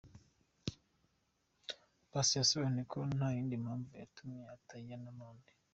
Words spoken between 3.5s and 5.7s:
mpamvu yatumye atajyana n'abandi.